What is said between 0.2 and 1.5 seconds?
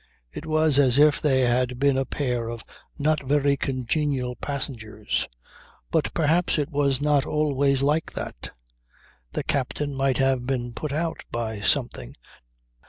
It was as if they